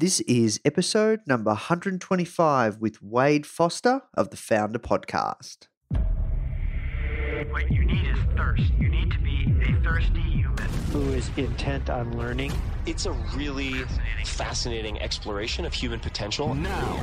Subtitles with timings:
[0.00, 5.66] This is episode number 125 with Wade Foster of the Foundr Podcast.
[7.52, 8.72] What you need is thirst.
[8.78, 10.68] You need to be a thirsty human.
[10.90, 12.50] who is intent on learning.
[12.86, 13.84] It's a really
[14.24, 16.54] fascinating exploration of human potential.
[16.54, 16.96] Now.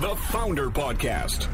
[0.00, 1.46] The Foundr Podcast.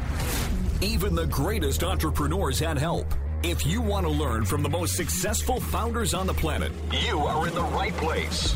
[0.81, 3.13] Even the greatest entrepreneurs had help.
[3.43, 7.47] If you want to learn from the most successful founders on the planet, you are
[7.47, 8.55] in the right place.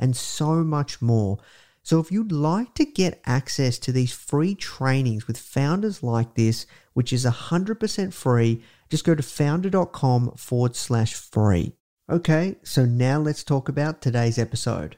[0.00, 1.38] and so much more.
[1.82, 6.66] So, if you'd like to get access to these free trainings with founders like this,
[6.94, 11.74] which is 100% free, just go to foundr.com forward slash free.
[12.10, 14.96] Okay, so now let's talk about today's episode.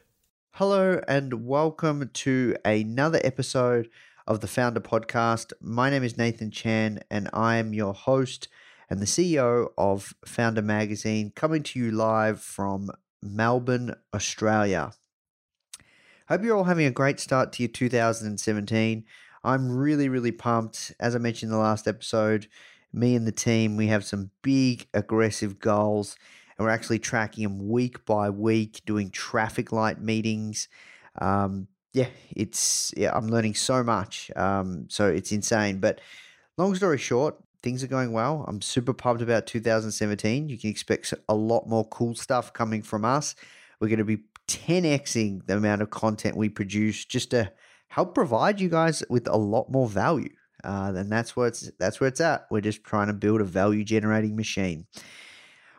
[0.53, 3.89] Hello, and welcome to another episode
[4.27, 5.53] of the Foundr Podcast.
[5.61, 8.49] My name is Nathan Chan, and I am your host
[8.91, 12.91] and the CEO of Foundr Magazine, coming to you live from
[13.23, 14.93] Melbourne, Australia.
[16.29, 19.05] Hope you're all having a great start to your 2017.
[19.45, 20.93] I'm really, really pumped.
[21.01, 22.47] As I mentioned in the last episode,
[22.93, 26.17] me and the team, we have some big, aggressive goals,
[26.57, 30.69] and we're actually tracking them week by week, doing traffic light meetings.
[31.21, 34.31] Um, yeah, it's yeah, I'm learning so much.
[34.37, 35.81] Um, so it's insane.
[35.81, 36.01] But
[36.57, 38.45] long story short, things are going well.
[38.49, 40.49] I'm super pumped about 2017.
[40.49, 43.35] You can expect a lot more cool stuff coming from us.
[43.81, 47.53] We're going to be 10xing the amount of content we produce just to
[47.89, 50.35] help provide you guys with a lot more value.
[50.65, 52.47] Uh, and that's where it's that's where it's at.
[52.51, 54.87] We're just trying to build a value generating machine.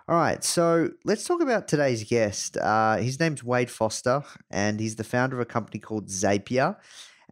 [0.10, 2.58] All right, so let's talk about today's guest.
[2.58, 6.76] Uh, his name's Wade Foster, and he's the founder of a company called Zapier.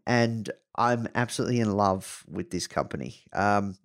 [0.07, 3.25] And I'm absolutely in love with this company.
[3.33, 3.75] Um,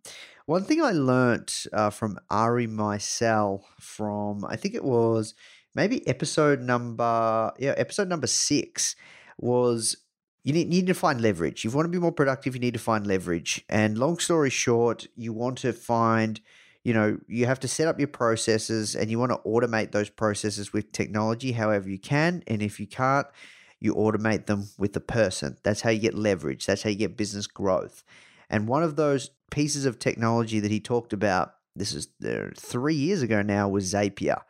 [0.46, 5.34] one thing I learnt uh, from Ari Meisel from I think it was
[5.74, 8.96] maybe episode number yeah episode number six
[9.38, 9.96] was
[10.44, 11.64] you need, need to find leverage.
[11.64, 13.64] You want to be more productive, you need to find leverage.
[13.68, 16.40] And long story short, you want to find
[16.84, 20.08] you know you have to set up your processes and you want to automate those
[20.08, 23.26] processes with technology however you can and if you can't
[23.80, 27.16] you automate them with the person that's how you get leverage that's how you get
[27.16, 28.04] business growth
[28.48, 32.94] and one of those pieces of technology that he talked about, this is uh, three
[32.94, 34.40] years ago now, was Zapier.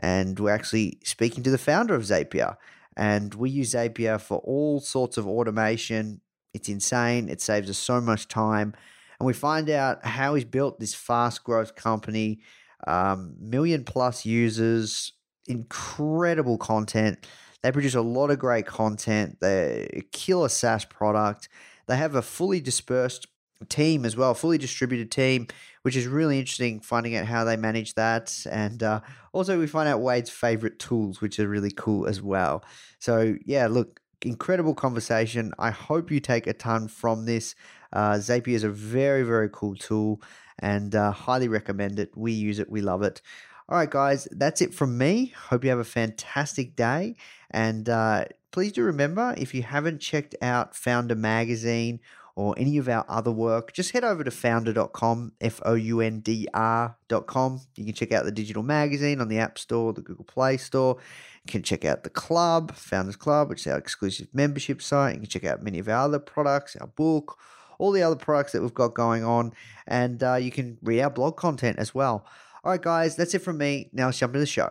[0.00, 2.56] And we're actually speaking to the founder of Zapier.
[2.96, 6.20] And we use Zapier for all sorts of automation.
[6.54, 7.28] It's insane.
[7.28, 8.74] It saves us so much time.
[9.18, 12.40] And we find out how he's built this fast growth company,
[12.86, 15.12] um, million plus users,
[15.46, 17.26] incredible content.
[17.62, 19.38] They produce a lot of great content.
[19.40, 21.48] They're a killer SaaS product.
[21.88, 23.26] They have a fully dispersed
[23.68, 25.46] team as well, fully distributed team,
[25.82, 28.46] which is really interesting finding out how they manage that.
[28.50, 29.00] And uh,
[29.32, 32.64] also, we find out Wade's favorite tools, which are really cool as well.
[32.98, 35.52] So, yeah, look, incredible conversation.
[35.58, 37.54] I hope you take a ton from this.
[37.92, 40.22] Uh, Zapier is a very, very cool tool
[40.58, 42.16] and uh, highly recommend it.
[42.16, 43.22] We use it, we love it.
[43.68, 45.34] All right, guys, that's it from me.
[45.48, 47.16] Hope you have a fantastic day.
[47.50, 52.00] And uh, please do remember if you haven't checked out Foundr Magazine
[52.38, 56.20] or any of our other work, just head over to foundr.com, F O U N
[56.20, 57.60] D R.com.
[57.74, 60.98] You can check out the digital magazine on the App Store, the Google Play Store.
[61.44, 65.16] You can check out the club, Founders Club, which is our exclusive membership site.
[65.16, 67.38] You can check out many of our other products, our book,
[67.80, 69.52] all the other products that we've got going on,
[69.88, 72.24] and uh, you can read our blog content as well.
[72.62, 73.90] All right, guys, that's it from me.
[73.92, 74.70] Now let's jump into the show.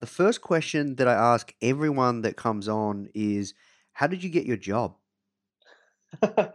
[0.00, 3.54] The first question that I ask everyone that comes on is
[3.94, 4.94] How did you get your job?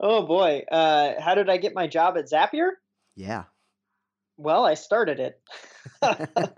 [0.00, 2.70] oh boy, uh, how did I get my job at Zapier?
[3.16, 3.44] Yeah.
[4.36, 5.40] Well, I started it.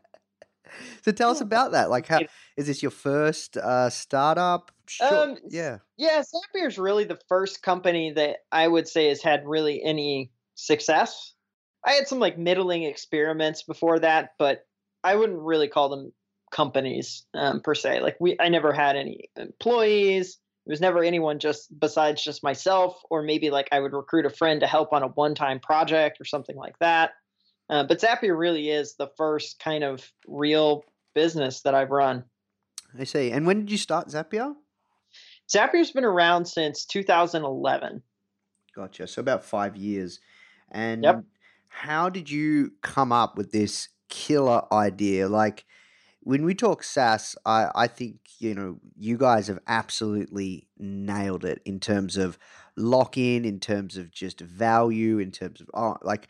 [1.02, 1.90] so tell us about that.
[1.90, 2.20] Like, how
[2.56, 4.70] is this your first uh, startup?
[4.86, 5.30] Sure.
[5.30, 5.78] Um, yeah.
[5.96, 10.30] Yeah, Zapier is really the first company that I would say has had really any
[10.54, 11.34] success.
[11.84, 14.66] I had some like middling experiments before that, but
[15.04, 16.12] I wouldn't really call them
[16.50, 18.00] companies um, per se.
[18.00, 20.38] Like we, I never had any employees.
[20.66, 24.30] It was never anyone just besides just myself, or maybe like I would recruit a
[24.30, 27.12] friend to help on a one-time project or something like that.
[27.70, 30.84] Uh, but Zapier really is the first kind of real
[31.14, 32.24] business that I've run.
[32.98, 33.30] I see.
[33.30, 34.54] And when did you start Zapier?
[35.48, 38.02] Zapier's been around since 2011.
[38.74, 39.06] Gotcha.
[39.06, 40.20] So about five years.
[40.70, 41.24] And Yep.
[41.68, 45.28] how did you come up with this killer idea?
[45.28, 45.64] Like
[46.26, 51.62] when we talk SaaS, I, I think, you know, you guys have absolutely nailed it
[51.64, 52.36] in terms of
[52.76, 56.26] lock in, in terms of just value, in terms of, oh, like,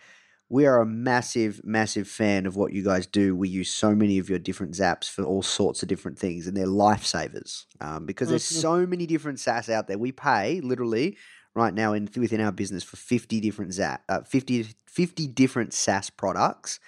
[0.50, 3.34] we are a massive, massive fan of what you guys do.
[3.34, 6.54] We use so many of your different zaps for all sorts of different things, and
[6.54, 8.60] they're lifesavers um, because there's Mhm.
[8.60, 9.96] so many different SaaS out there.
[9.96, 11.16] We pay literally
[11.54, 16.10] right now in within our business for 50 different zap, uh, 50, 50 different SaaS
[16.10, 16.80] products,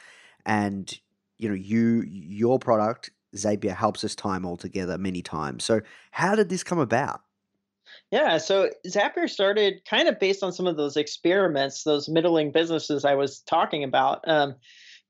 [0.45, 1.01] and
[1.39, 5.65] you know you your product Zapier helps us time all together many times.
[5.65, 5.81] So
[6.11, 7.21] how did this come about?
[8.11, 13.05] Yeah, so Zapier started kind of based on some of those experiments, those middling businesses
[13.05, 14.27] I was talking about.
[14.27, 14.55] Um,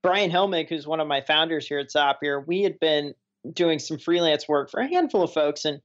[0.02, 3.14] Bryan Helmig, who's one of my founders here at Zapier, we had been
[3.52, 5.81] doing some freelance work for a handful of folks, and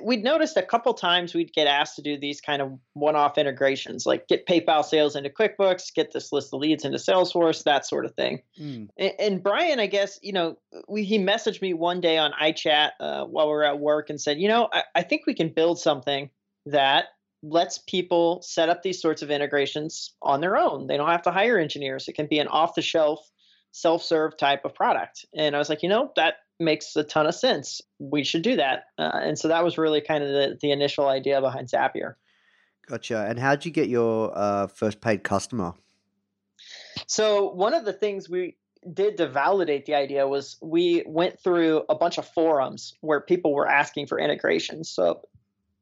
[0.00, 4.06] we'd noticed a couple times we'd get asked to do these kind of one-off integrations,
[4.06, 8.04] like get PayPal sales into QuickBooks, get this list of leads into Salesforce, that sort
[8.04, 8.40] of thing.
[8.60, 12.32] Mm, And, and Brian, I guess, you know, we, he messaged me one day on
[12.40, 15.34] iChat uh, while we were at work and said, you know, I, I think we
[15.34, 16.30] can build something
[16.66, 17.06] that
[17.42, 20.86] lets people set up these sorts of integrations on their own.
[20.86, 22.08] They don't have to hire engineers.
[22.08, 23.28] It can be an off the shelf,
[23.72, 25.26] self serve type of product.
[25.36, 27.80] And I was like, you know, that makes a ton of sense.
[27.98, 28.84] We should do that.
[28.98, 32.14] Uh, and so that was really kind of the, the initial idea behind Zapier.
[32.86, 33.26] gotcha.
[33.28, 35.74] And how did you get your uh, first paid customer?
[37.06, 38.56] So one of the things we
[38.92, 43.54] did to validate the idea was we went through a bunch of forums where people
[43.54, 44.90] were asking for integrations.
[44.90, 45.22] So,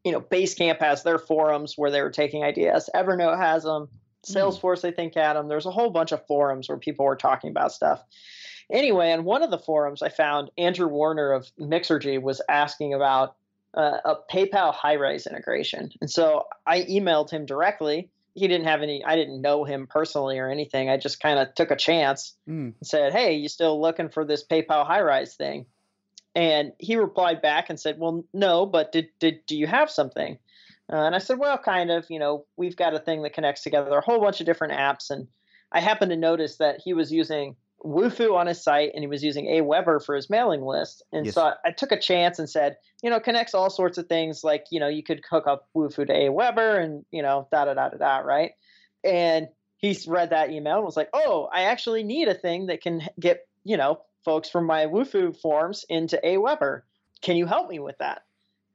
[0.05, 2.89] you know, Basecamp has their forums where they were taking ideas.
[2.95, 3.89] Evernote has them.
[4.25, 5.49] Salesforce, I think, had them.
[5.49, 8.03] There's a whole bunch of forums where people were talking about stuff.
[8.71, 13.37] Anyway, on one of the forums, I found Andrew Warner of Mixergy was asking about
[13.75, 18.11] uh, a PayPal Highrise integration, and so I emailed him directly.
[18.35, 19.05] He didn't have any.
[19.05, 20.89] I didn't know him personally or anything.
[20.89, 24.25] I just kind of took a chance Mm, and said, "Hey, you still looking for
[24.25, 25.67] this PayPal Highrise thing?"
[26.35, 30.39] And he replied back and said, "Well, no, but did did do you have something?"
[30.91, 32.07] Uh, and I said, "Well, kind of.
[32.11, 35.11] You know, we've got a thing that connects together a whole bunch of different apps."
[35.11, 35.29] And
[35.71, 39.25] I happened to notice that he was using Wufoo on his site and he was
[39.25, 41.03] using Aweber for his mailing list.
[41.13, 41.35] And Yes.
[41.35, 44.45] so I, I took a chance and said, you know, connects all sorts of things.
[44.45, 47.75] Like, you know, you could hook up Wufoo to Aweber and, you know, da da
[47.75, 48.53] da da da, right?
[49.05, 49.49] And
[49.79, 53.03] he read that email and was like, oh, I actually need a thing that can
[53.19, 56.83] get, you know, folks from my Wufoo forms into Aweber.
[57.21, 58.23] Can you help me with that?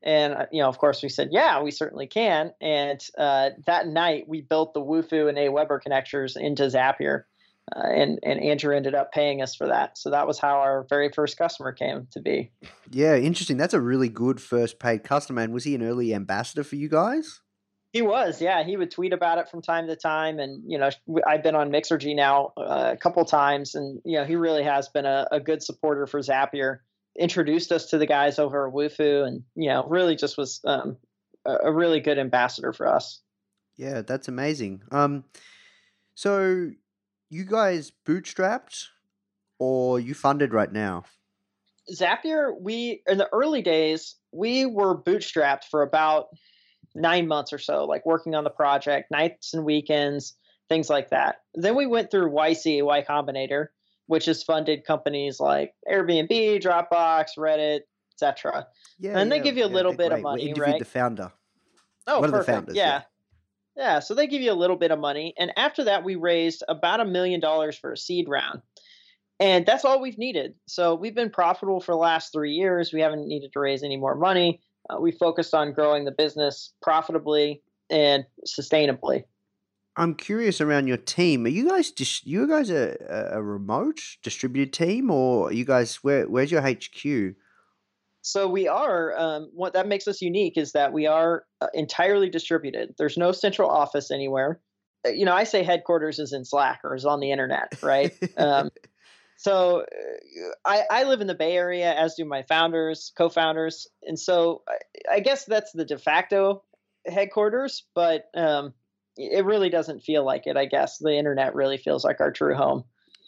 [0.03, 2.53] And uh, you know, of course, we said, yeah, we certainly can.
[2.61, 7.23] And uh, that night, we built the Wufoo and Aweber connectors into Zapier,
[7.75, 9.97] uh, and and Andrew ended up paying us for that.
[9.97, 12.51] So that was how our very first customer came to be.
[12.91, 13.57] yeah, interesting.
[13.57, 15.41] That's a really good first paid customer.
[15.41, 17.41] And was he an early ambassador for you guys?
[17.93, 18.63] He was, yeah.
[18.63, 20.89] He would tweet about it from time to time, and you know,
[21.25, 24.89] I've been on Mixergy now uh, a couple times, and you know, he really has
[24.89, 26.79] been a, a good supporter for Zapier.
[27.17, 30.97] Introduced us to the guys over at Wufoo, and you know, really just was um,
[31.45, 33.21] a, a really good ambassador for us.
[33.77, 34.83] Yeah, that's amazing.
[34.91, 35.23] Um,
[36.13, 36.71] so
[37.29, 38.85] you guys bootstrapped
[39.59, 41.03] or you funded right now?
[41.93, 46.25] Zapier, we in the early days, we were bootstrapped for about
[46.95, 50.33] nine months or so, like working on the project, nights and weekends,
[50.69, 51.37] things like that.
[51.55, 53.67] Then we went through YC, Y Combinator,
[54.07, 57.81] which has funded companies like Airbnb, Dropbox, Reddit,
[58.13, 58.67] etc.
[58.99, 60.17] Yeah, And they give you a little bit of great.
[60.19, 60.79] We money, interviewed right?
[60.79, 61.31] the founder.
[62.05, 62.55] Oh, One of the perfect.
[62.55, 63.01] founders, Yeah.
[63.77, 63.99] Yeah.
[63.99, 65.33] So they give you a little bit of money.
[65.37, 68.61] And after that, we raised about a million dollars for a seed round.
[69.39, 70.55] And that's all we've needed.
[70.67, 72.91] So we've been profitable for the last three years.
[72.91, 74.61] We haven't needed to raise any more money.
[74.89, 79.25] Uh, we focused on growing the business profitably and sustainably.
[79.95, 81.45] I'm curious around your team.
[81.45, 82.95] Are you guys dis- you guys a,
[83.33, 87.35] a- remote distributed team, or you guys where where's your HQ?
[88.21, 89.17] So we are.
[89.17, 92.93] Um, what that makes us unique is that we are uh, entirely distributed.
[92.97, 94.59] There's no central office anywhere.
[95.05, 98.11] Uh, You know, I say headquarters is in Slack or is on the internet, right?
[98.37, 98.69] um,
[99.37, 104.19] so uh, I, I live in the Bay Area, as do my founders, co-founders, and
[104.19, 106.63] so I, I guess that's the de facto
[107.05, 107.85] headquarters.
[107.95, 108.73] But um,
[109.17, 110.57] it really doesn't feel like it.
[110.57, 112.83] I guess the internet really feels like our true home.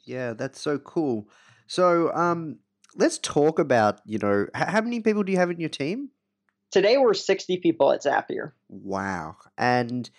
[0.06, 1.30] Yeah, that's so cool.
[1.68, 2.60] So, um,
[2.96, 6.10] let's talk about you know how many people do you have in your team?
[6.72, 8.52] Today we're 60 people at Zapier.
[8.70, 10.10] Wow, and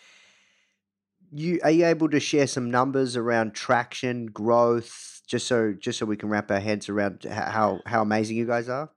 [1.33, 6.07] you are you able to share some numbers around traction, growth, just so just so
[6.07, 8.91] we can wrap our heads around how how amazing you guys are?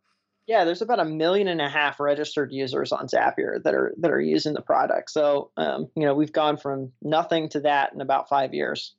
[0.46, 4.12] Yeah, there's about a million and a half registered users on Zapier that are that
[4.12, 5.12] are using the product.
[5.12, 8.96] So, um, you know, we've gone from nothing to that in about five years.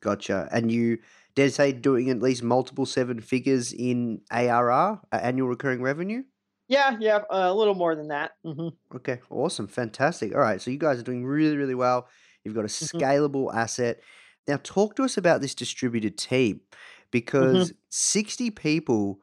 [0.00, 0.48] Gotcha.
[0.52, 0.98] And you
[1.46, 6.24] say doing at least multiple seven figures in ARR, uh, annual recurring revenue?
[6.68, 8.32] Yeah, yeah, a little more than that.
[8.44, 10.34] hmm Okay, awesome, fantastic.
[10.34, 12.08] All right, so you guys are doing really, really well.
[12.44, 14.00] You've got a scalable asset.
[14.46, 16.62] Now, talk to us about this distributed team
[17.10, 19.20] because 60 people,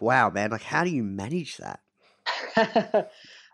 [0.00, 1.80] wow, man, like how do you manage that?
[2.56, 3.06] uh,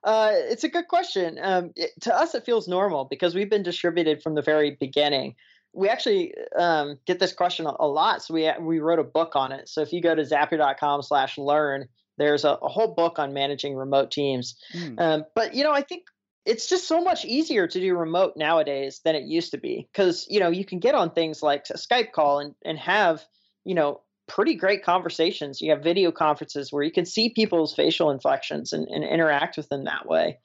[0.05, 1.39] it's a good question.
[1.41, 5.37] Um, it, to us, it feels normal because we've been distributed from the very beginning.
[5.73, 9.53] We actually um, get this question a, lot, so we we wrote a book on
[9.53, 9.69] it.
[9.69, 14.57] So if you go to zapier.com/learn, there's a, a whole book on managing remote teams.
[14.73, 16.05] Hmm, Um, but you know, I think
[16.47, 20.27] it's just so much easier to do remote nowadays than it used to be because
[20.31, 23.25] you know you can get on things like a Skype call and and have
[23.65, 25.61] you know pretty great conversations.
[25.61, 29.69] You have video conferences where you can see people's facial inflections and, and interact with
[29.69, 30.39] them that way.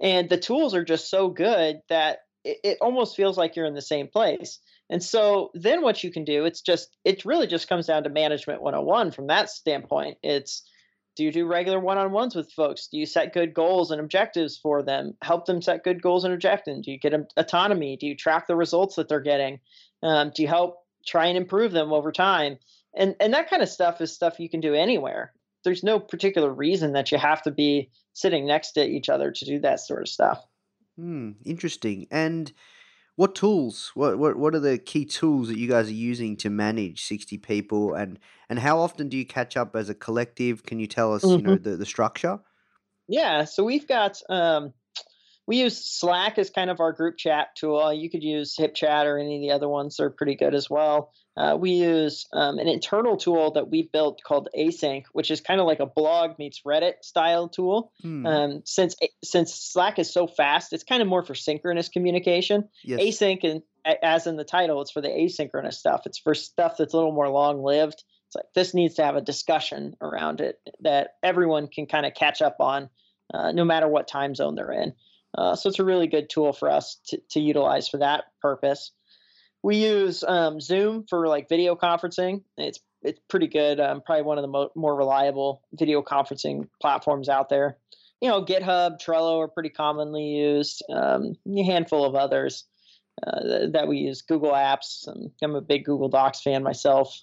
[0.00, 3.74] And the tools are just so good that it, it almost feels like you're in
[3.74, 4.58] the same place.
[4.90, 8.10] And so then what you can do, it's just, it really just comes down to
[8.10, 10.18] management 101 from that standpoint.
[10.22, 10.62] It's,
[11.16, 12.88] do you do regular one-on-ones with folks?
[12.88, 15.16] Do you set good goals and objectives for them?
[15.22, 16.84] Help them set good goals and objectives.
[16.84, 17.96] Do you get them autonomy?
[17.96, 19.60] Do you track the results that they're getting?
[20.02, 22.58] Um, do you help try and improve them over time?
[22.96, 25.32] And and that kind of stuff is stuff you can do anywhere.
[25.62, 29.44] There's no particular reason that you have to be sitting next to each other to
[29.44, 30.44] do that sort of stuff.
[30.96, 32.06] Hmm, interesting.
[32.10, 32.52] And
[33.16, 33.92] what tools?
[33.94, 37.38] What, what what are the key tools that you guys are using to manage 60
[37.38, 40.64] people and and how often do you catch up as a collective?
[40.64, 42.40] Can you tell us, you know, the, the structure?
[43.08, 44.72] Yeah, so we've got um,
[45.46, 47.92] we use Slack as kind of our group chat tool.
[47.92, 51.12] You could use HipChat or any of the other ones; they're pretty good as well.
[51.36, 55.60] Uh, we use um, an internal tool that we built called Async, which is kind
[55.60, 57.90] of like a blog meets Reddit style tool.
[58.02, 62.68] Hmm, Um, since since Slack is so fast, it's kind of more for synchronous communication.
[62.84, 63.00] yes.
[63.00, 63.62] Async, and
[64.02, 66.02] as in the title, it's for the asynchronous stuff.
[66.06, 68.04] It's for stuff that's a little more long lived.
[68.28, 72.14] It's like this needs to have a discussion around it that everyone can kind of
[72.14, 72.88] catch up on,
[73.34, 74.94] uh, no matter what time zone they're in.
[75.36, 78.92] Uh, so it's a really good tool for us to, to utilize for that purpose.
[79.62, 82.42] We use um, Zoom for like video conferencing.
[82.56, 83.80] It's it's pretty good.
[83.80, 87.76] Um, probably one of the mo- more reliable video conferencing platforms out there.
[88.20, 90.82] You know, GitHub, Trello are pretty commonly used.
[90.90, 92.64] Um, a handful of others
[93.26, 94.22] uh, th- that we use.
[94.22, 95.06] Google Apps.
[95.42, 97.20] I'm a big Google Docs fan myself.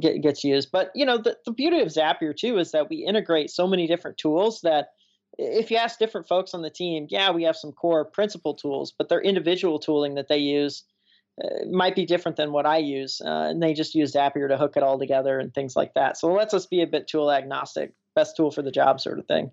[0.00, 3.04] Get, gets used, but you know the, the beauty of Zapier too is that we
[3.04, 4.88] integrate so many different tools that
[5.38, 8.92] if you ask different folks on the team, yeah, we have some core principal tools,
[8.96, 10.84] but their individual tooling that they use
[11.42, 14.56] uh, might be different than what I use, uh, and they just use Zapier to
[14.56, 16.16] hook it all together and things like that.
[16.16, 19.18] So it lets us be a bit tool agnostic, best tool for the job sort
[19.18, 19.50] of thing.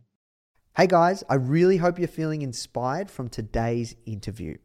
[0.77, 4.57] Hey guys, I really hope you're feeling inspired from today's interview.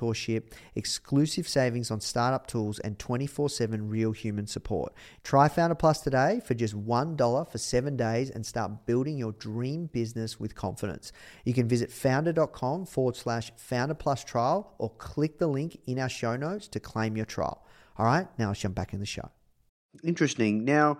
[0.00, 4.92] mentorship, exclusive savings on startup tools, and 24 7 real human support.
[5.24, 9.86] Try Foundr Plus today for just $1 for seven days and start building your dream
[9.92, 11.12] business with confidence.
[11.44, 16.08] You can visit foundr.com forward slash founder plus trial or click the link in our
[16.08, 17.64] show notes to claim your trial.
[17.98, 19.30] All right, now let's jump back in the show.
[20.04, 20.64] Interesting.
[20.64, 20.98] Now,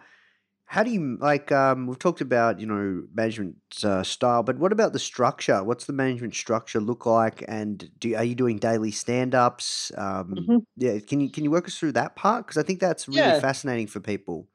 [0.71, 1.51] how do you like?
[1.51, 5.65] Um, we've talked about you know management uh, style, but what about the structure?
[5.65, 7.45] What's the management structure look like?
[7.49, 9.91] And do are you doing daily stand ups?
[9.99, 10.65] Um, Mhm.
[10.77, 12.47] Yeah, can you can you work us through that part?
[12.47, 13.43] Because I think that's really Yeah.
[13.47, 14.49] fascinating for people.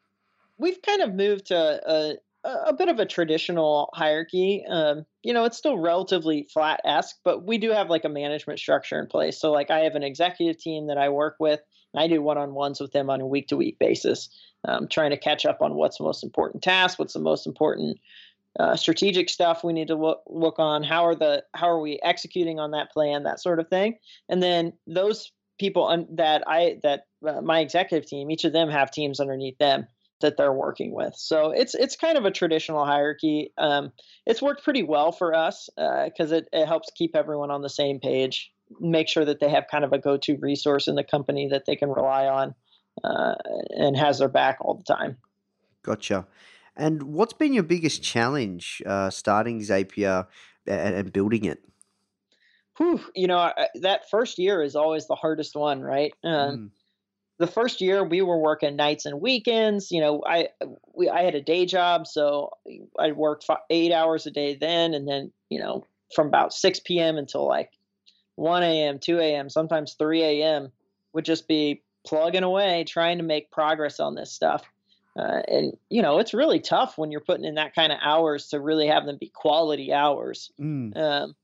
[0.58, 1.56] we've kind of moved to
[1.90, 4.64] a, a bit of a traditional hierarchy.
[4.70, 8.60] Um, you know, it's still relatively flat esque, but we do have like a management
[8.60, 9.40] structure in place.
[9.40, 11.62] So, like, I have an executive team that I work with,
[11.98, 14.30] I do one on ones with them on a week to week basis,
[14.68, 18.00] um, trying to catch up on what's the most important task, what's the most important
[18.60, 20.84] uh, strategic stuff we need to look look on.
[20.84, 23.98] How are the how are we executing on that plan, that sort of thing,
[24.30, 28.70] and then those people un- that I that uh, my executive team, each of them
[28.70, 29.88] have teams underneath them
[30.22, 31.16] that they're working with.
[31.16, 33.52] So it's it's kind of a traditional hierarchy.
[33.58, 33.92] Um,
[34.26, 38.00] it's worked pretty well for us because it, it helps keep everyone on the same
[38.00, 41.66] page, make sure that they have kind of a go-to resource in the company that
[41.66, 42.56] they can rely on
[43.04, 43.36] uh,
[43.72, 45.18] and has their back all the time.
[45.84, 46.28] Gotcha.
[46.76, 50.28] And what's been your biggest challenge uh, starting Zapier
[50.68, 51.64] and, and building it?
[52.78, 56.14] Whew, you know I- that first year is always the hardest one, right?
[56.24, 56.70] Um, Mm,
[57.40, 60.48] the first year we were working nights and weekends you know i
[60.94, 62.50] we i had a day job so
[63.00, 65.84] i worked fi eight hours a day then and then you know
[66.16, 67.72] from about 6 p.m until like
[68.36, 70.72] 1 a.m 2 a.m sometimes 3 a.m
[71.14, 74.64] would just be plugging away trying to make progress on this stuff.
[75.18, 78.50] Uh, and you know it's really tough when you're putting in that kind of hours
[78.50, 80.52] to really have them be quality hours.
[80.60, 81.36] Mm, um,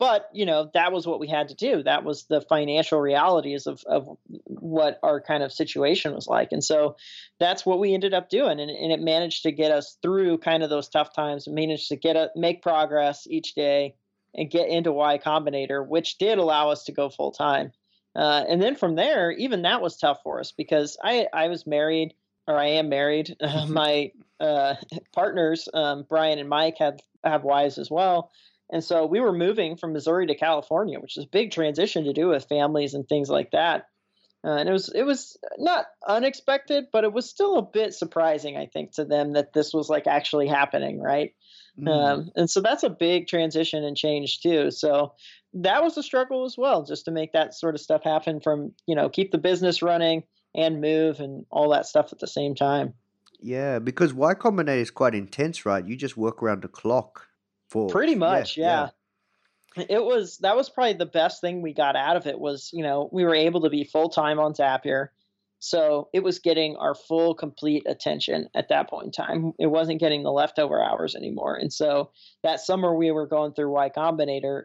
[0.00, 1.80] but you know that was what we had to do.
[1.84, 6.64] That was the financial realities of of what our kind of situation was like, and
[6.64, 6.96] so
[7.38, 10.64] that's what we ended up doing, and, and it managed to get us through kind
[10.64, 11.46] of those tough times.
[11.46, 13.94] It managed to get a, make progress each day
[14.34, 17.72] and get into Y Combinator, which did allow us to go full time.
[18.14, 21.66] Uh, and then from there, even that was tough for us because I I was
[21.66, 22.14] married
[22.46, 23.36] or I am married.
[23.40, 24.74] Uh, my uh,
[25.12, 28.30] partners, um, Brian and Mike, have have wives as well.
[28.72, 32.12] And so we were moving from Missouri to California, which is a big transition to
[32.12, 33.86] do with families and things like that.
[34.42, 38.56] Uh, and it was it was not unexpected, but it was still a bit surprising,
[38.56, 41.34] I think, to them that this was like actually happening, right?
[41.78, 41.88] mm.
[41.88, 44.70] Um, and so that's a big transition and change too.
[44.70, 45.12] So
[45.54, 48.72] that was a struggle as well, just to make that sort of stuff happen from
[48.86, 50.22] you know keep the business running
[50.54, 52.94] and move and all that stuff at the same time.
[53.42, 55.86] Yeah, because Y Combinator is quite intense, right?
[55.86, 57.26] You just work around the clock
[57.68, 58.88] for Pretty yeah, much, yeah.
[59.76, 62.82] It was that was probably the best thing we got out of it was, you
[62.82, 65.08] know, we were able to be full time on Zapier.
[65.60, 69.52] So it was getting our full complete attention at that point in time.
[69.58, 71.54] It wasn't getting the leftover hours anymore.
[71.54, 72.10] And so
[72.42, 74.64] that summer we were going through Y Combinator,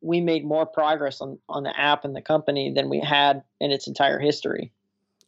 [0.00, 3.72] we made more progress on, on the app and the company than we had in
[3.72, 4.72] its entire history.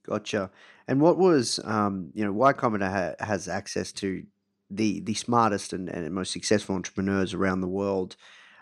[0.04, 0.50] Gotcha.
[0.86, 4.24] And what was, um, you know, Y Combinator ha- has access to
[4.70, 8.16] the the smartest and, and most successful entrepreneurs around the world.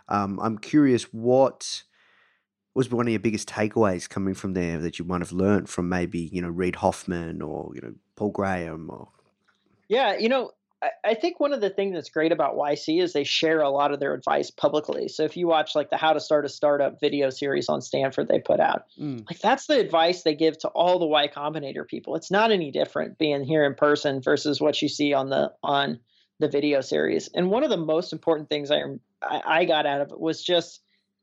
[0.09, 1.83] Um, I'm curious, what
[2.77, 5.88] was one of your biggest takeaways coming from there that you might have learned from
[5.88, 9.09] maybe you know Reid Hoffman or you know Paul Graham or
[9.88, 10.51] Yeah, you know,
[10.83, 13.71] I, I think one of the things that's great about YC is they share a
[13.71, 15.09] lot of their advice publicly.
[15.09, 18.29] So if you watch like the How to Start a Startup video series on Stanford
[18.29, 21.87] they put out, Mm, like that's the advice they give to all the Y Combinator
[21.87, 22.14] people.
[22.14, 25.99] It's not any different being here in person versus what you see on the on
[26.38, 27.29] the video series.
[27.35, 28.83] And one of the most important things I
[29.23, 30.81] I, I got out of it was just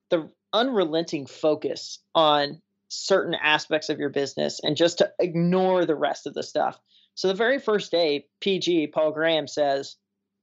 [0.09, 6.27] the unrelenting focus on certain aspects of your business and just to ignore the rest
[6.27, 6.79] of the stuff.
[7.15, 9.95] So the very first day, PG Paul Graham says,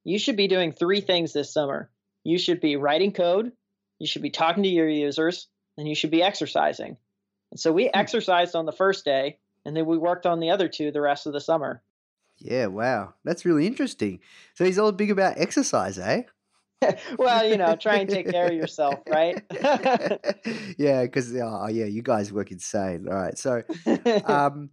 [0.04, 1.90] you should be doing three things this summer.
[2.24, 3.52] You should be writing code,
[3.98, 6.96] you should be talking to your users, and you should be exercising.
[7.50, 10.68] And so we exercised on the first day, and then we worked on the other
[10.68, 11.82] two the rest of the summer.
[12.38, 14.20] yeah, wow, that's really interesting.
[14.54, 16.22] So he's all big about exercise, eh?
[17.18, 19.42] well, you know, try and take care of yourself, right?
[20.78, 23.06] yeah, because oh yeah, you guys work insane.
[23.08, 23.62] All right, so
[24.24, 24.70] um,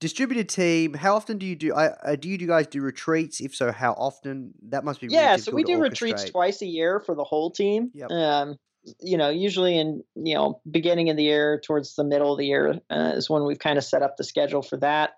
[0.00, 0.94] distributed team.
[0.94, 1.74] How often do you do?
[1.74, 3.40] I uh, do you do guys do retreats?
[3.40, 4.52] If so, how often?
[4.68, 7.50] That must be really yeah, so we do retreats twice a year for the whole
[7.50, 7.90] team.
[7.94, 8.10] Yep.
[8.10, 8.56] Um,
[8.98, 12.46] you know, usually in you know beginning of the year towards the middle of the
[12.46, 15.12] year uh, is when we've kind of set up the schedule for that.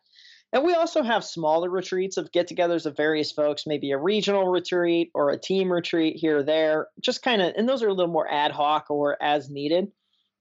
[0.52, 5.10] And we also have smaller retreats of get-togethers of various folks, maybe a regional retreat
[5.14, 7.54] or a team retreat here or there, just kind of.
[7.56, 9.92] And those are a little more ad hoc or as needed.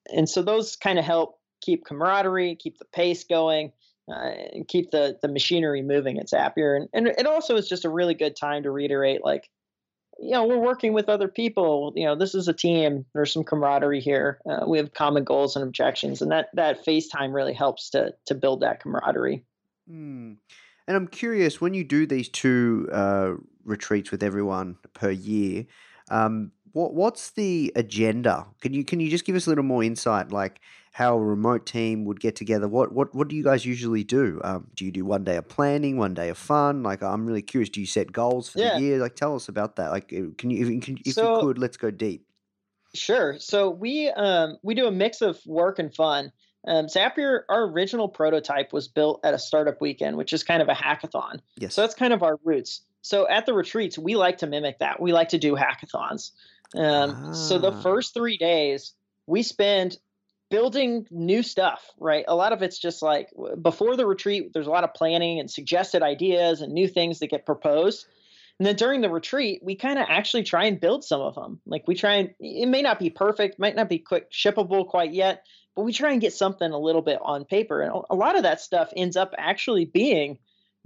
[0.10, 3.72] and so those kind of help keep camaraderie, keep the pace going,
[4.12, 6.76] uh, and keep the the machinery moving at Zapier.
[6.76, 9.50] And, and it also is just a really good time to reiterate, like,
[10.20, 11.94] you know, we're working with other people.
[11.96, 13.06] You know, this is a team.
[13.14, 14.40] There's some camaraderie here.
[14.50, 18.36] Uh, we have common goals and objections, and that that FaceTime really helps to to
[18.36, 19.46] build that camaraderie.
[19.92, 20.34] Hmm.
[20.88, 23.34] And I'm curious when you do these two uh,
[23.66, 25.66] retreats with everyone per year.
[26.10, 28.48] Um, what what's the agenda?
[28.62, 30.62] Can you can you just give us a little more insight, like
[30.94, 32.68] how a remote team would get together?
[32.70, 34.40] What what what do you guys usually do?
[34.46, 36.84] Um, do you do one day of planning, one day of fun?
[36.84, 37.70] Like I'm really curious.
[37.70, 38.76] Do you set goals for Yeah.
[38.78, 38.98] the year?
[39.00, 39.92] Like tell us about that.
[39.92, 42.26] Like uh, can you if, you- can, if you could, let's go deep.
[42.96, 43.38] Sure.
[43.40, 46.32] So we um, we do a mix of work and fun.
[46.68, 50.70] Um, Zapier, our original prototype was built at a startup weekend, which is kind of
[50.70, 51.40] a hackathon.
[51.58, 51.74] Yes.
[51.76, 52.82] So that's kind of our roots.
[53.02, 55.02] So at the retreats, we like to mimic that.
[55.02, 56.32] We like to do hackathons.
[56.76, 57.82] Um, So the Ah.
[57.82, 58.94] first three days,
[59.26, 59.98] we spend
[60.50, 62.26] building new stuff, right?
[62.28, 63.30] A lot of it's just like
[63.62, 67.28] before the retreat, there's a lot of planning and suggested ideas and new things that
[67.28, 68.06] get proposed.
[68.60, 71.60] And then during the retreat, we kind of actually try and build some of them.
[71.66, 75.14] Like we try and it may not be perfect, might not be quick shippable quite
[75.14, 77.82] yet, but we try and get something a little bit on paper.
[77.82, 80.38] And a- lot of that stuff ends up actually being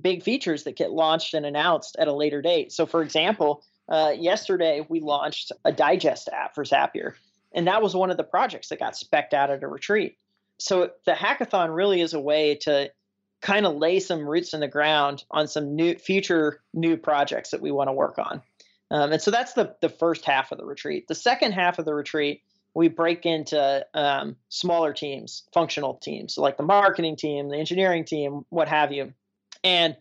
[0.02, 2.72] big features that get launched and announced at a later date.
[2.72, 7.14] So, for example, uh, yesterday we launched a digest app for Zapier,
[7.54, 10.18] and that was one of the projects that got specced out at a retreat.
[10.60, 12.92] So, the hackathon really is a way to
[13.42, 17.62] kind of lay some roots in the ground on some new future new projects that
[17.62, 18.42] we want to work on.
[18.92, 21.08] Um, and so that's the the first half of the retreat.
[21.08, 22.42] The second half of the retreat,
[22.76, 28.46] we break into um, smaller teams, functional teams, like the marketing team, the engineering team,
[28.50, 29.14] what have you.
[29.64, 29.96] And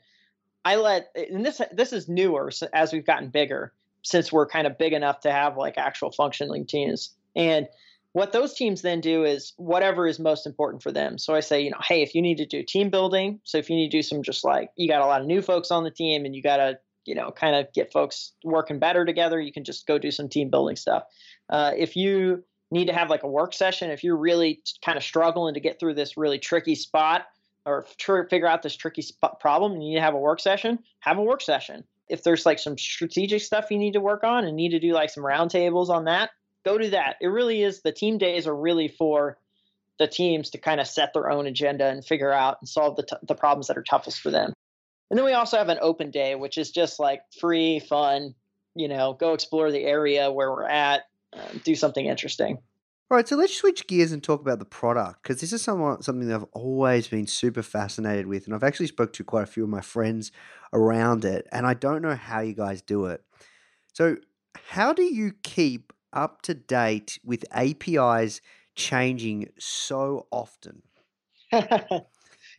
[0.65, 4.77] I let and this this is newer as we've gotten bigger since we're kind of
[4.77, 7.15] big enough to have like actual functioning teams.
[7.37, 7.69] And
[8.13, 11.17] what those teams then do is whatever is most important for them.
[11.17, 13.71] So I say, you know, hey, if you need to do team building, so if
[13.71, 15.85] you need to do some just like you got a lot of new folks on
[15.85, 19.41] the team and you got to, you know, kind of get folks working better together,
[19.41, 21.05] you can just go do some team building stuff.
[21.51, 22.43] Uh, if you
[22.75, 25.81] need to have like a work session, if you're really kind of struggling to get
[25.81, 27.27] through this really tricky spot
[27.65, 30.41] or tr- figure out this tricky sp- problem and you need to have a work
[30.41, 31.85] session, have a work session.
[32.09, 34.93] If there's like some strategic stuff you need to work on and need to do
[34.93, 36.31] like some roundtables on that,
[36.65, 37.17] go do that.
[37.21, 39.39] It really is the team days are really for
[39.99, 43.05] the teams to kind of set their own agenda and figure out and solve the,
[43.05, 44.53] t- the problems that are toughest for them.
[45.11, 48.35] And then we also have an open day, which is just like free, fun,
[48.75, 51.03] you know, go explore the area where we're at,
[51.37, 52.59] uh, do something interesting.
[53.11, 56.03] All right, so let's switch gears and talk about the product because this is somewhat,
[56.05, 59.47] something that I've always been super fascinated with, and I've actually spoke to quite a
[59.47, 60.33] few of my friends
[60.73, 63.23] around it, and I don't know how you guys do it.
[63.93, 64.17] So,
[64.69, 68.41] how do you keep up to date with APIs
[68.75, 70.83] changing so often?
[71.53, 72.05] yeah,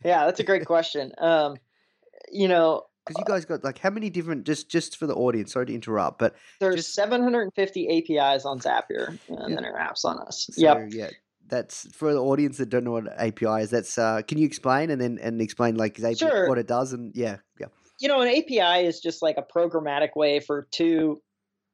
[0.04, 1.12] that's a great question.
[1.18, 1.56] Um,
[2.30, 5.52] you know, Because you guys got like how many different just just for the audience?
[5.52, 9.54] Sorry to interrupt, but there's Just- 750 APIs on Zapier and Yeah.
[9.56, 10.48] then our apps on us.
[10.52, 10.88] so yep.
[10.90, 11.10] yeah,
[11.46, 13.70] that's for the audience that don't know what API is.
[13.70, 16.48] That's uh, can you explain and then and explain like API, Sure.
[16.48, 17.66] what it does and yeah, yeah.
[18.00, 21.22] you know, an API is just like a programmatic way for two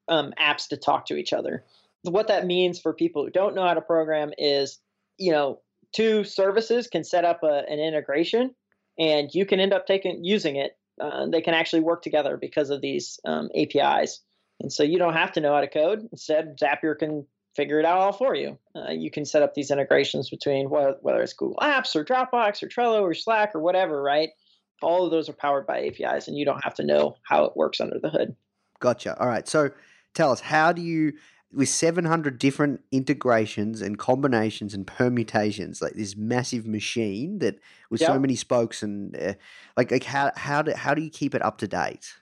[0.09, 1.65] um, apps to talk to each other.
[2.03, 4.81] What that means for people who don't know how to program is,
[5.19, 5.61] you know,
[5.95, 8.55] two services can set up a, an integration,
[8.99, 10.77] and you can end up taking using it.
[11.01, 14.21] Uh, they can actually work together because of these um, APIs,
[14.61, 16.09] and so you don't have to know how to code.
[16.13, 17.27] Instead, Zapier can
[17.57, 18.59] figure it out all for you.
[18.75, 22.63] Uh, you can set up these integrations between whether, whether it's Google Apps or Dropbox
[22.63, 24.31] or Trello or Slack or whatever, right?
[24.83, 27.57] all of those are powered by APIs, and you don't have to know how it
[27.57, 28.35] works under the hood.
[28.81, 29.19] Gotcha.
[29.19, 29.47] All right.
[29.49, 29.71] So
[30.15, 31.13] tell us, how do you,
[31.53, 37.59] with 700 different integrations and combinations and permutations, like this massive machine that
[37.91, 39.35] with so many spokes and uh,
[39.77, 42.15] like, like how, how, do, how do you keep it up to date?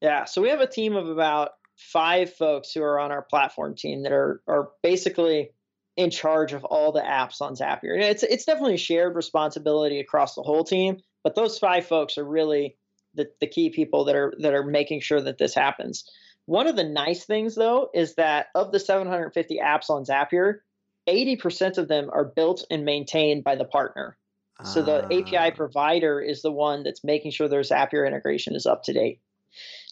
[0.00, 3.74] Yeah, so we have a team of about five folks who are on our platform
[3.74, 5.50] team that are are basically
[5.96, 7.94] in charge of all the apps on Zapier.
[7.94, 12.18] And It's it's definitely a shared responsibility across the whole team, but those five folks
[12.18, 12.76] are really
[13.14, 16.04] the, the key people that are that are making sure that this happens.
[16.46, 20.60] One of the nice things though is that of the 750 apps on Zapier,
[21.08, 24.18] 80% of them are built and maintained by the partner.
[24.62, 28.66] So the Ah, API provider is the one that's making sure their Zapier integration is
[28.66, 29.20] up to date.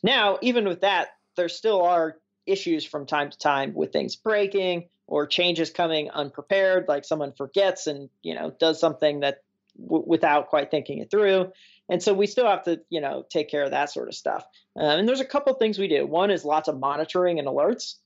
[0.02, 4.88] Now, even with that, there still are issues from time to time with things breaking
[5.06, 9.38] or changes coming unprepared, like someone forgets and you know does something that
[9.80, 11.52] w- without quite thinking it through.
[11.90, 14.44] And so we still have to you know take care of that sort of stuff.
[14.76, 16.06] Um, and there's a couple things we do.
[16.06, 17.96] One is lots of monitoring and alerts.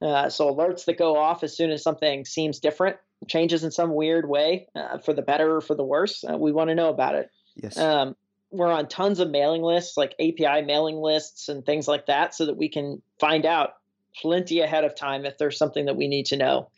[0.00, 2.96] Uh, so alerts that go off as soon as something seems different,
[3.28, 6.52] changes in some weird way, uh, for the better or for the worse, uh, we
[6.52, 7.30] want to know about it.
[7.56, 7.78] Yes.
[7.78, 8.16] Um,
[8.50, 12.46] we're on tons of mailing lists, like API mailing lists and things like that, so
[12.46, 13.74] that we can find out
[14.16, 16.70] plenty ahead of time if there's something that we need to know.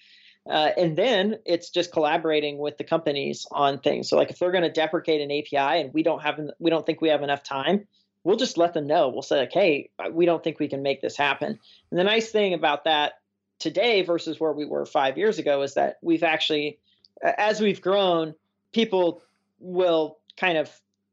[0.48, 4.08] Uh, and then it's just collaborating with the companies on things.
[4.08, 6.86] So like if they're going to deprecate an API and we don't have we don't
[6.86, 7.86] think we have enough time,
[8.22, 9.08] we'll just let them know.
[9.08, 11.58] We'll say like, hey, we don't think we can make this happen.
[11.90, 13.14] And the nice thing about that
[13.58, 16.78] today versus where we were five years ago is that we've actually,
[17.22, 18.34] as we've grown,
[18.72, 19.22] people
[19.58, 20.70] will kind of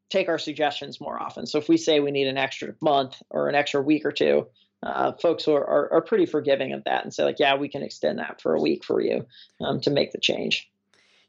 [0.09, 1.45] take our suggestions more often.
[1.45, 4.47] So if we say we need an extra month or an extra week or two,
[4.85, 7.83] uh, folks are, are, are, pretty forgiving of that and say like, yeah, we can
[7.83, 9.25] extend that for a week for you
[9.61, 10.69] um, to make the change.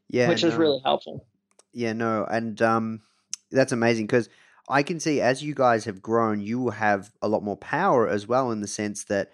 [0.09, 0.49] Yeah, which no.
[0.49, 1.25] is really helpful.
[1.73, 3.01] Yeah, no, and um,
[3.51, 4.29] that's amazing because
[4.69, 8.27] I can see as you guys have grown, you have a lot more power as
[8.27, 9.31] well in the sense that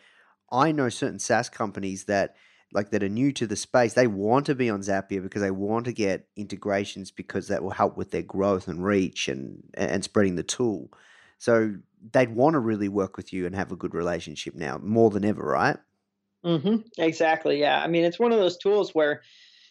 [0.52, 2.36] I know certain SaaS companies that
[2.74, 5.52] like that are new to the space, they want to be on Zapier because they
[5.52, 10.04] want to get integrations because that will help with their growth and reach and and
[10.04, 10.90] spreading the tool.
[11.38, 11.76] So
[12.14, 15.26] they'd want to really work with you and have a good relationship now more than
[15.26, 15.78] ever, right?
[16.46, 16.78] Mm-hmm.
[16.98, 17.60] Exactly.
[17.60, 17.82] Yeah.
[17.82, 19.22] I mean, it's one of those tools where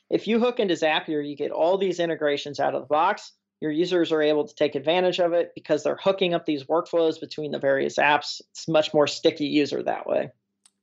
[0.09, 3.33] if you hook into Zapier, you get all these integrations out of the box.
[3.61, 7.21] Your users are able to take advantage of it because they're hooking up these workflows
[7.21, 8.41] between the various apps.
[8.51, 10.31] It's much more sticky user that way.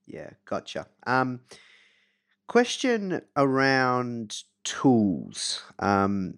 [0.05, 0.85] Yeah, gotcha.
[1.05, 1.39] Um,
[2.47, 5.63] question around tools.
[5.79, 6.37] Um,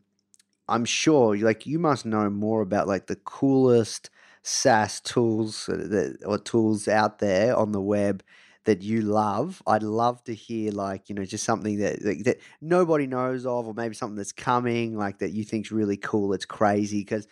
[0.67, 4.09] I'm sure, like, you must know more about like the coolest
[4.43, 8.23] SaaS tools uh, or tools out there on the web
[8.65, 9.61] that you love.
[9.65, 13.67] I'd love to hear like you know just something that, that that nobody knows of,
[13.67, 16.33] or maybe something that's coming like that you think's really cool.
[16.33, 17.27] It's crazy because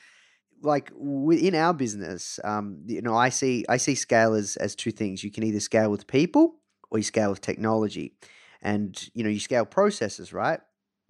[0.62, 4.91] like in our business, um, you know, I see I see scale as as two
[4.91, 5.24] things.
[5.24, 6.56] You can either scale with people
[6.89, 8.13] or you scale with technology,
[8.62, 10.60] and you know you scale processes, right?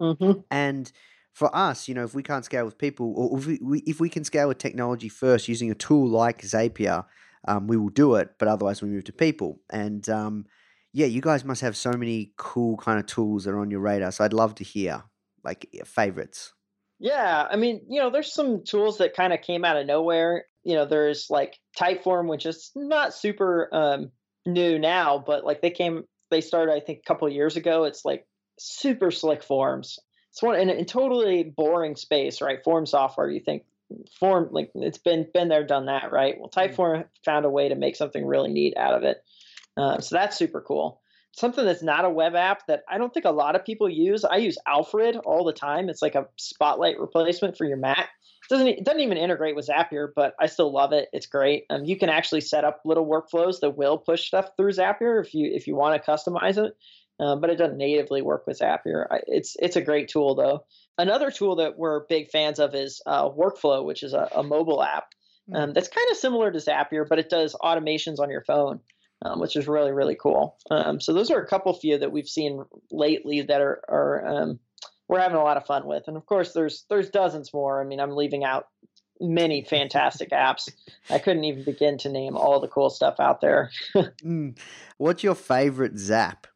[0.00, 0.40] Mm-hmm.
[0.50, 0.90] And
[1.38, 4.00] for us, you know, if we can't scale with people, or if we, we if
[4.00, 7.04] we can scale with technology first using a tool like Zapier,
[7.46, 8.30] um, we will do it.
[8.40, 9.60] But otherwise, we move to people.
[9.70, 10.46] And um,
[10.92, 13.78] yeah, you guys must have so many cool kind of tools that are on your
[13.78, 14.10] radar.
[14.10, 15.04] So I'd love to hear
[15.44, 16.54] like your favorites.
[16.98, 20.46] Yeah, I mean, you know, there's some tools that kind of came out of nowhere.
[20.64, 24.10] You know, there's like Typeform, which is not super um,
[24.44, 27.84] new now, but like they came, they started I think a couple years ago.
[27.84, 28.26] It's like
[28.58, 32.62] super slick forms it's one in a totally boring space, right?
[32.62, 33.64] Form software, you think
[34.18, 36.36] form like it's been been there, done that, right?
[36.38, 37.08] Well, Typeform mm-hmm.
[37.24, 39.24] found a way to make something really neat out of it,
[39.76, 41.00] uh, so that's super cool.
[41.32, 44.24] Something that's not a web app that I don't think a lot of people use.
[44.24, 45.88] I use Alfred all the time.
[45.88, 48.08] It's like a Spotlight replacement for your Mac.
[48.50, 51.08] It doesn't it doesn't even integrate with Zapier, but I still love it.
[51.12, 51.64] It's great.
[51.70, 55.34] Um, you can actually set up little workflows that will push stuff through Zapier if
[55.34, 56.74] you if you want to customize it
[57.20, 59.06] uh, but it doesn't natively work with Zapier.
[59.26, 60.64] It's it's a great tool though.
[60.96, 64.82] Another tool that we're big fans of is uh, Workflow, which is a, a mobile
[64.82, 65.14] app
[65.48, 65.56] hmm.
[65.56, 68.80] um, that's kind of similar to Zapier, but it does automations on your phone,
[69.22, 70.56] um, which is really really cool.
[70.70, 74.60] Um, so those are a couple few that we've seen lately that are are um,
[75.08, 77.80] we're having a lot of fun with, and of course there's there's dozens more.
[77.80, 78.68] I mean, I'm leaving out
[79.20, 80.70] many fantastic apps.
[81.10, 83.70] I couldn't even begin to name all the cool stuff out there.
[83.96, 84.56] mm.
[84.96, 86.46] What's your favorite Zap?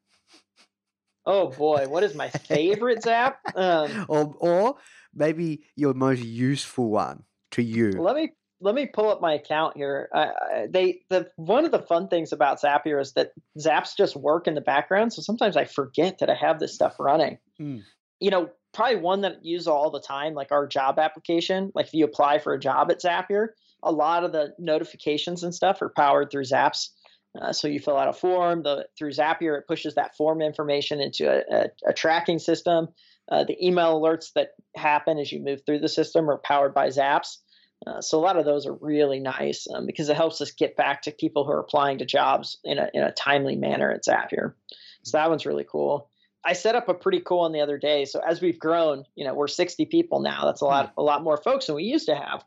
[1.24, 3.38] Oh boy, what is my favorite Zap?
[3.54, 4.74] Um, or, or
[5.14, 7.90] maybe your most useful one to you.
[7.92, 8.30] Let me
[8.60, 10.08] let me pull up my account here.
[10.14, 10.30] Uh,
[10.68, 14.54] they the one of the fun things about Zapier is that Zaps just work in
[14.54, 17.38] the background, so sometimes I forget that I have this stuff running.
[17.60, 17.82] Mm.
[18.20, 21.72] You know, probably one that I use all the time, like our job application.
[21.74, 23.48] Like if you apply for a job at Zapier,
[23.82, 26.90] a lot of the notifications and stuff are powered through Zaps.
[27.40, 28.62] Uh, so you fill out a form.
[28.62, 32.88] The through Zapier, it pushes that form information into a, a, a tracking system.
[33.30, 36.88] Uh, the email alerts that happen as you move through the system are powered by
[36.88, 37.38] Zaps.
[37.86, 40.76] Uh, so a lot of those are really nice um, because it helps us get
[40.76, 44.04] back to people who are applying to jobs in a in a timely manner at
[44.04, 44.54] Zapier.
[45.02, 46.10] So that one's really cool.
[46.44, 48.04] I set up a pretty cool one the other day.
[48.04, 50.44] So as we've grown, you know, we're 60 people now.
[50.44, 52.44] That's a lot a lot more folks than we used to have.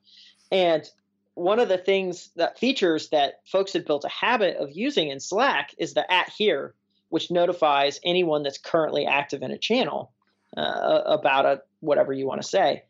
[0.51, 0.87] And
[1.35, 5.19] one of the things that features that folks had built a habit of using in
[5.19, 6.73] Slack is the at here,
[7.09, 10.11] which notifies anyone that's currently active in a channel
[10.57, 12.83] uh, about a whatever you want to say.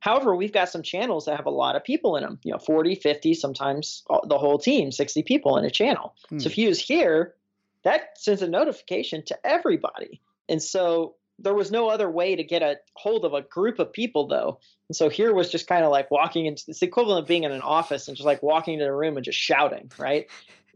[0.00, 2.58] However, we've got some channels that have a lot of people in them, you know,
[2.58, 6.14] 40, 50, sometimes the whole team, 60 people in a channel.
[6.30, 6.38] Hmm.
[6.38, 7.34] So if you use here,
[7.82, 10.22] that sends a notification to everybody.
[10.48, 13.92] And so there was no other way to get a hold of a group of
[13.92, 14.60] people though.
[14.88, 17.44] And so here was just kind of like walking into it's the equivalent of being
[17.44, 20.26] in an office and just like walking into a room and just shouting, right?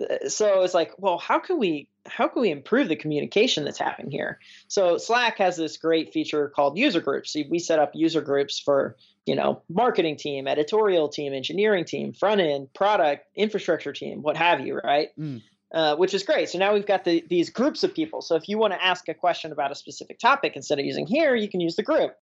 [0.00, 3.78] Uh, so it's like, well, how can we how can we improve the communication that's
[3.78, 4.38] happening here?
[4.68, 7.34] So Slack has this great feature called user groups.
[7.48, 8.96] We set up user groups for
[9.26, 14.60] you know marketing team, editorial team, engineering team, front end, product, infrastructure team, what have
[14.66, 15.08] you, right?
[15.18, 15.42] Mm.
[15.74, 16.48] Uh, which is great.
[16.48, 18.22] So now we've got the, these groups of people.
[18.22, 21.04] So if you want to ask a question about a specific topic, instead of using
[21.04, 22.14] here, you can use the group.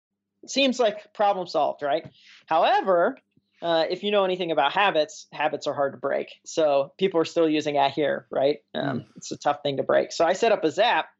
[0.42, 2.02] It seems like problem solved, right?
[2.46, 3.18] However,
[3.60, 6.28] uh, if you know anything about habits, habits are hard to break.
[6.46, 8.60] So people are still using at here, right?
[8.74, 9.04] Um, mm.
[9.16, 10.12] It's a tough thing to break.
[10.12, 11.10] So I set up a Zap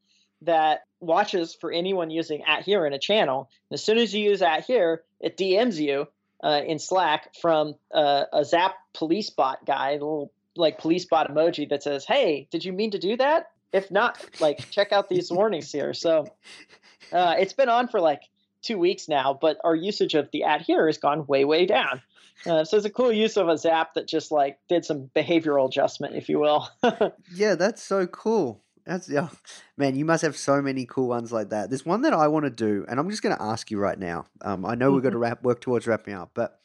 [0.41, 3.51] that watches for anyone using at here in a channel.
[3.71, 6.09] And as soon as you use at here, it DMs you
[6.43, 11.31] uh, in Slack from uh, a Zap police bot guy, a little like police bot
[11.31, 13.51] emoji that says, "Hey, did you mean to do that?
[13.73, 16.27] If not, like check out these warnings here." So
[17.13, 18.23] uh, it's been on for like
[18.63, 22.03] two weeks now, but our usage of the ad here has gone way way down.
[22.47, 25.69] Uh, so it's a cool use of a zap that just like did some behavioral
[25.69, 26.69] adjustment, if you will.
[27.35, 28.63] yeah, that's so cool.
[28.85, 29.29] That's yeah,
[29.77, 29.95] man.
[29.95, 31.71] You must have so many cool ones like that.
[31.71, 33.99] There's one that I want to do, and I'm just going to ask you right
[33.99, 34.27] now.
[34.41, 36.59] Um, I know we're going to wrap work towards wrapping up, but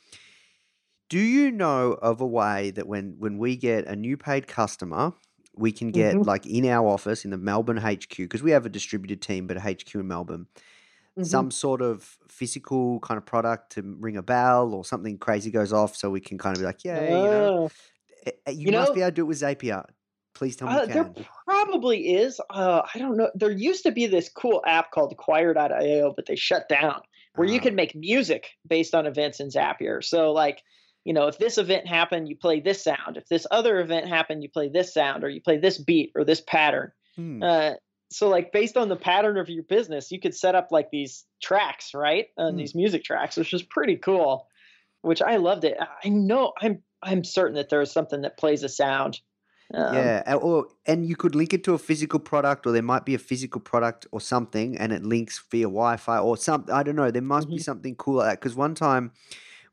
[1.09, 5.13] do you know of a way that when when we get a new paid customer,
[5.55, 6.27] we can get mm-hmm.
[6.27, 9.57] like in our office in the Melbourne HQ because we have a distributed team, but
[9.57, 10.47] a HQ in Melbourne.
[11.17, 11.23] Mm-hmm.
[11.23, 15.73] Some sort of physical kind of product to ring a bell or something crazy goes
[15.73, 17.69] off, so we can kind of be like, yeah, you know,
[18.25, 19.85] eh, eh, you, you must know, be able to do it with Zapier.
[20.35, 21.11] Please tell me uh, There
[21.47, 22.39] probably is.
[22.51, 23.31] Uh, I don't know.
[23.33, 27.01] There used to be this cool app called Choir.io, but they shut down
[27.33, 27.63] where uh, you ah.
[27.63, 30.03] can make music based on events in Zapier.
[30.03, 30.61] So like
[31.07, 33.15] you know, if this event happened, you play this sound.
[33.15, 36.25] If this other event happened, you play this sound, or you play this beat or
[36.25, 36.91] this pattern.
[37.15, 37.41] Hmm.
[37.41, 37.71] Uh,
[38.11, 41.23] so, like based on the pattern of your business, you could set up like these
[41.41, 42.25] tracks, right?
[42.37, 42.57] Uh, hmm.
[42.57, 44.49] These music tracks, which is pretty cool.
[45.01, 45.77] Which I loved it.
[45.79, 49.21] I know I'm I'm certain that there's something that plays a sound.
[49.73, 53.05] Um, yeah, or and you could link it to a physical product, or there might
[53.05, 56.75] be a physical product or something, and it links via Wi-Fi or something.
[56.75, 57.11] I don't know.
[57.11, 57.55] There must mm-hmm.
[57.55, 58.39] be something cool like that.
[58.41, 59.13] Because one time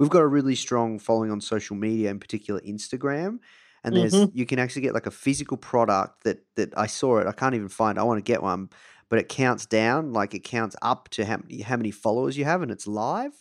[0.05, 3.39] we've got a really strong following on social media, in particular Instagram.
[3.83, 4.37] And there's mm-hmm.
[4.37, 7.27] you can actually get like a physical product that that I saw it.
[7.27, 7.99] I can't even find.
[7.99, 8.69] I want to get one,
[9.09, 12.45] but it counts down like it counts up to how many, how many followers you
[12.45, 13.33] have, and it's live.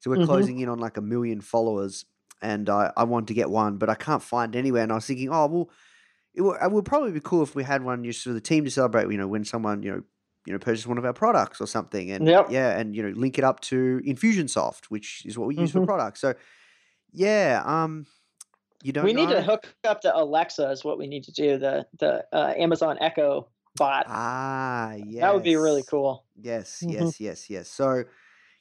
[0.00, 0.26] So we're mm-hmm.
[0.26, 2.04] closing in on like a million followers,
[2.42, 4.82] and I I want to get one, but I can't find anywhere.
[4.82, 5.70] And I was thinking, oh well,
[6.34, 8.64] it would, it would probably be cool if we had one just for the team
[8.64, 9.10] to celebrate.
[9.10, 10.02] You know, when someone you know
[10.46, 12.46] you know purchase one of our products or something and yep.
[12.50, 15.80] yeah and you know link it up to infusionsoft which is what we use mm-hmm.
[15.80, 16.20] for products.
[16.20, 16.34] So
[17.12, 18.06] yeah um
[18.82, 21.58] you don't we need to hook up to alexa is what we need to do
[21.58, 24.06] the the uh, amazon echo bot.
[24.08, 26.24] Ah yeah that would be really cool.
[26.40, 27.04] Yes mm-hmm.
[27.04, 27.68] yes yes yes.
[27.68, 28.04] So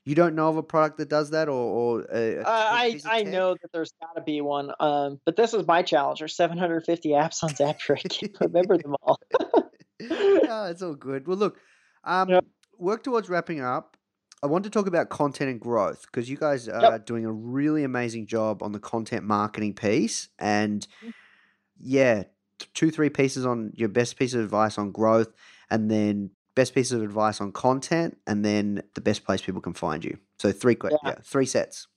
[0.05, 3.53] you don't know of a product that does that or, or uh, i i know
[3.53, 7.43] that there's got to be one um but this is my challenge there's 750 apps
[7.43, 7.97] on zapier.
[7.97, 9.19] I can't remember them all.
[9.35, 9.69] Oh,
[10.69, 11.27] it's all good.
[11.27, 11.59] Well look
[12.03, 12.45] um, yep.
[12.77, 13.97] Work towards wrapping up.
[14.41, 17.05] I want to talk about content and growth because you guys are yep.
[17.05, 20.29] doing a really amazing job on the content marketing piece.
[20.39, 21.13] And mm.
[21.77, 22.23] yeah,
[22.73, 25.33] two, three pieces on your best piece of advice on growth,
[25.69, 29.73] and then best piece of advice on content, and then the best place people can
[29.73, 30.17] find you.
[30.39, 30.97] So three, yeah.
[31.05, 31.87] yeah three sets.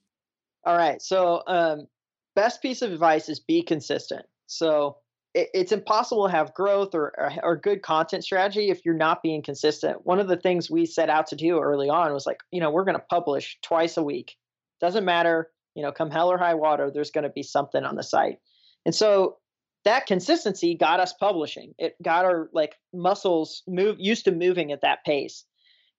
[0.65, 1.01] All right.
[1.01, 1.87] So, um,
[2.35, 4.25] best piece of advice is be consistent.
[4.47, 4.97] So
[5.33, 9.23] it, it's impossible to have growth or, or, or good content strategy if you're not
[9.23, 10.05] being consistent.
[10.05, 12.71] One of the things we set out to do early on was like, you know,
[12.71, 14.35] we're going to publish twice a week.
[14.79, 17.95] Doesn't matter, you know, come hell or high water, there's going to be something on
[17.95, 18.39] the site.
[18.85, 19.37] And so
[19.85, 21.73] that consistency got us publishing.
[21.77, 25.45] It got our like muscles move used to moving at that pace.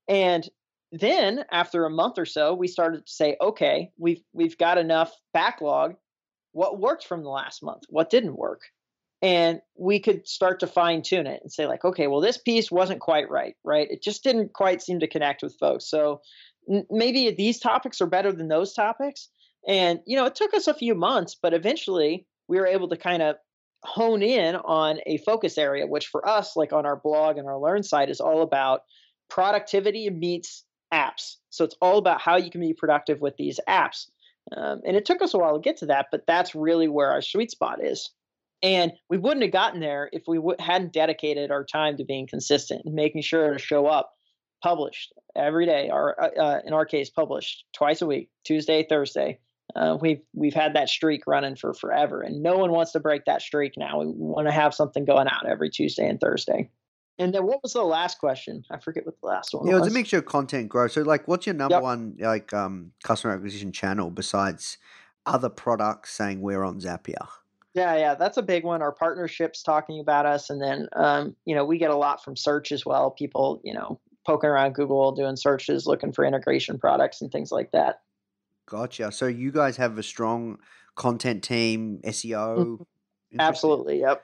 [0.08, 0.48] And
[0.92, 5.12] then after a month or so, we started to say, okay, we've we've got enough
[5.32, 5.94] backlog.
[6.52, 7.82] What worked from the last month?
[7.88, 8.62] What didn't work?
[9.24, 12.70] And we could start to fine tune it and say like okay well this piece
[12.70, 13.88] wasn't quite right right?
[13.90, 15.88] It just didn't quite seem to connect with folks.
[15.88, 16.20] So
[16.90, 19.30] maybe these topics are better than those topics.
[19.66, 22.98] And you know it took us a few months but eventually we were able to
[22.98, 23.37] kind of
[23.82, 27.58] hone in on a focus area which for us like on our blog and our
[27.58, 28.82] learn site is all about
[29.30, 31.37] productivity meets apps.
[31.48, 34.06] So it's all about how you can be productive with these apps.
[34.54, 37.10] Um, and it took us a while to get to that but that's really where
[37.10, 38.10] our sweet spot is
[38.64, 42.27] and we wouldn't have gotten there if we w- hadn't dedicated our time to being
[42.27, 44.12] consistent and making sure to show up
[44.62, 49.38] published every day, or uh, uh, in our case, published twice a week, Tuesday, Thursday.
[49.77, 53.27] Uh, we've we've had that streak running for forever, and no one wants to break
[53.27, 54.00] that streak now.
[54.00, 56.71] We want to have something going out every Tuesday and Thursday.
[57.19, 58.65] And then what was the last question?
[58.71, 59.77] I forget what the last one yeah, was.
[59.77, 60.92] Yeah, it was a mixture of content growth.
[60.92, 61.83] So, like, what's your number yep.
[61.83, 64.79] one like um, customer acquisition channel besides
[65.27, 67.29] other products saying we're on Zapier?
[67.75, 68.83] Yeah, yeah, that's a big one.
[68.83, 72.37] Our partnerships talking about us, and then um, you know we get a lot from
[72.37, 73.10] search as well.
[73.10, 77.72] People, you know, poking around Google, doing searches, looking for integration products and things like
[77.72, 78.00] that.
[78.66, 79.12] Gotcha.
[79.12, 80.58] So you guys have a strong
[80.94, 82.87] content team, SEO.
[83.38, 84.00] Absolutely.
[84.00, 84.22] Yep.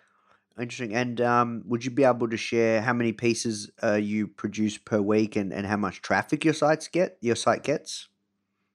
[0.59, 0.95] Interesting.
[0.95, 5.01] And um, would you be able to share how many pieces uh, you produce per
[5.01, 7.17] week and, and how much traffic your sites get?
[7.21, 8.09] Your site gets?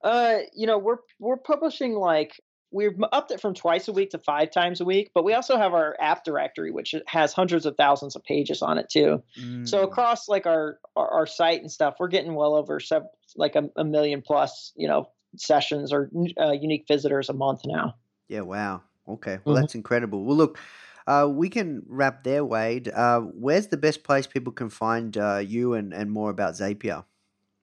[0.02, 2.40] Uh, you know, we're we're publishing like
[2.72, 5.58] we've upped it from twice a week to five times a week, but we also
[5.58, 9.24] have our app directory, which has hundreds of thousands of pages on it too.
[9.40, 9.68] Mm.
[9.68, 13.56] So across like our, our, our site and stuff, we're getting well over seven, like
[13.56, 16.10] a, a million plus, you know, sessions or
[16.40, 17.96] uh, unique visitors a month now.
[18.28, 18.42] Yeah.
[18.42, 18.82] Wow.
[19.08, 19.40] Okay.
[19.44, 19.62] Well, mm-hmm.
[19.62, 20.24] that's incredible.
[20.24, 20.60] Well, look,
[21.08, 22.90] uh, we can wrap there, Wade.
[22.90, 27.06] Uh, where's the best place people can find uh, you and, and more about Zapier?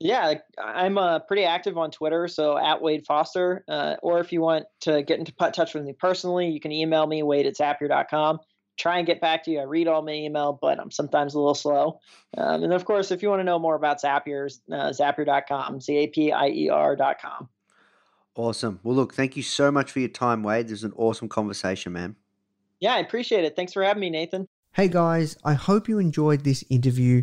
[0.03, 3.64] Yeah, I'm uh, pretty active on Twitter, so at Wade Foster.
[3.68, 7.07] Uh, or if you want to get into touch with me personally, you can email
[7.07, 8.40] me, wade at zapier.com.
[8.76, 9.61] Try and get back to you.
[9.61, 12.00] I read all my email, but I'm sometimes a little slow.
[12.36, 15.96] Um, and of course, if you want to know more about Zapier, uh, zapier.com, Z
[15.96, 17.48] A P I E R.com.
[18.34, 18.80] Awesome.
[18.82, 20.66] Well, look, thank you so much for your time, Wade.
[20.66, 22.16] This is an awesome conversation, man.
[22.80, 23.55] Yeah, I appreciate it.
[23.55, 24.48] Thanks for having me, Nathan.
[24.72, 27.22] Hey, guys, I hope you enjoyed this interview.